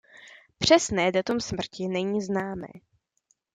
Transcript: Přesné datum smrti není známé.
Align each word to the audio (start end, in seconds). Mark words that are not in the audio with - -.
Přesné 0.57 1.11
datum 1.11 1.39
smrti 1.39 1.87
není 1.87 2.21
známé. 2.21 2.67